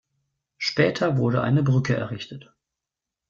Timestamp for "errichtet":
1.95-2.51